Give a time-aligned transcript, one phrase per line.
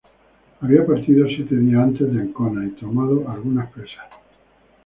[0.61, 4.07] Había partido siete días antes de Ancona y tomado algunas presas.